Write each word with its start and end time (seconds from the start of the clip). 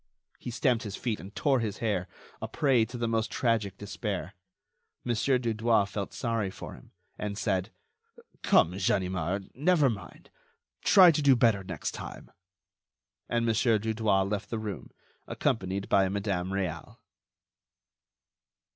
He 0.39 0.49
stamped 0.49 0.83
his 0.83 0.95
feet 0.95 1.19
and 1.19 1.35
tore 1.35 1.59
his 1.59 1.77
hair—a 1.77 2.47
prey 2.47 2.85
to 2.85 2.97
the 2.97 3.07
most 3.07 3.29
tragic 3.29 3.77
despair. 3.77 4.33
Mon. 5.03 5.13
Dudouis 5.13 5.85
felt 5.91 6.11
sorry 6.11 6.49
for 6.49 6.73
him, 6.73 6.89
and 7.19 7.37
said: 7.37 7.71
"Come, 8.41 8.79
Ganimard, 8.79 9.51
never 9.53 9.91
mind; 9.91 10.31
try 10.83 11.11
to 11.11 11.21
do 11.21 11.35
better 11.35 11.63
next 11.63 11.91
time." 11.91 12.31
And 13.29 13.45
Mon. 13.45 13.53
Dudouis 13.53 14.25
left 14.27 14.49
the 14.49 14.57
room, 14.57 14.89
accompanied 15.27 15.87
by 15.87 16.09
Madame 16.09 16.49
Réal. 16.49 16.97